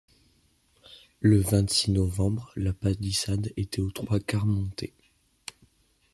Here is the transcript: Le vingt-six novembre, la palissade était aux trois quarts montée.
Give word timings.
Le 1.19 1.37
vingt-six 1.39 1.91
novembre, 1.91 2.51
la 2.55 2.73
palissade 2.73 3.51
était 3.55 3.81
aux 3.83 3.91
trois 3.91 4.19
quarts 4.19 4.47
montée. 4.47 4.95